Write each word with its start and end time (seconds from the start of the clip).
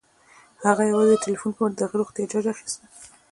هغه 0.65 0.83
یوازې 0.91 1.15
د 1.17 1.21
ټيليفون 1.23 1.51
په 1.55 1.61
مټ 1.63 1.73
د 1.75 1.79
هغې 1.85 1.97
روغتيا 1.99 2.25
جاج 2.31 2.45
اخيسته 2.53 2.85